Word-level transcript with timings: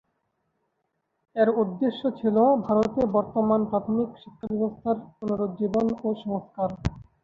এর 1.35 1.49
উদ্দেশ্য 1.61 2.01
ছিল 2.19 2.35
ভারতে 2.65 3.01
বর্তমান 3.15 3.61
প্রাথমিক 3.71 4.09
শিক্ষাব্যবস্থার 4.21 4.97
পুনরুজ্জীবন 5.15 5.85
ও 5.99 6.09
সংস্কার। 6.23 6.69